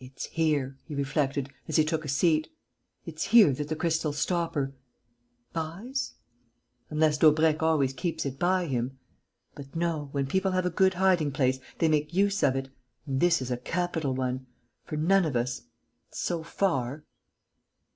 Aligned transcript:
"It's 0.00 0.24
here," 0.24 0.76
he 0.82 0.96
reflected, 0.96 1.48
as 1.68 1.76
he 1.76 1.84
took 1.84 2.04
a 2.04 2.08
seat, 2.08 2.48
"it's 3.06 3.26
here 3.26 3.52
that 3.52 3.68
the 3.68 3.76
crystal 3.76 4.12
stopper 4.12 4.74
lives.... 5.54 6.14
Unless 6.90 7.18
Daubrecq 7.18 7.62
always 7.62 7.92
keeps 7.92 8.26
it 8.26 8.40
by 8.40 8.66
him.... 8.66 8.98
But 9.54 9.76
no, 9.76 10.08
when 10.10 10.26
people 10.26 10.50
have 10.50 10.66
a 10.66 10.70
good 10.70 10.94
hiding 10.94 11.30
place, 11.30 11.60
they 11.78 11.86
make 11.86 12.12
use 12.12 12.42
of 12.42 12.56
it. 12.56 12.70
And 13.06 13.20
this 13.20 13.40
is 13.40 13.52
a 13.52 13.56
capital 13.56 14.16
one; 14.16 14.48
for 14.82 14.96
none 14.96 15.24
of 15.24 15.36
us... 15.36 15.62
so 16.10 16.42
far...." 16.42 17.04